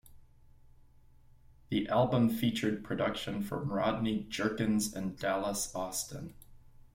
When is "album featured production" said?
1.89-3.43